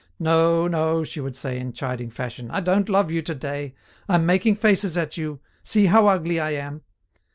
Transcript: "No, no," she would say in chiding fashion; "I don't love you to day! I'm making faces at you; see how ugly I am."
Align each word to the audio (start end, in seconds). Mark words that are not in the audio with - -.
"No, 0.17 0.65
no," 0.67 1.03
she 1.03 1.19
would 1.19 1.35
say 1.35 1.59
in 1.59 1.73
chiding 1.73 2.09
fashion; 2.09 2.49
"I 2.49 2.59
don't 2.59 2.89
love 2.89 3.11
you 3.11 3.21
to 3.21 3.35
day! 3.35 3.75
I'm 4.09 4.25
making 4.25 4.55
faces 4.55 4.97
at 4.97 5.15
you; 5.15 5.41
see 5.63 5.85
how 5.85 6.07
ugly 6.07 6.39
I 6.39 6.53
am." 6.55 6.81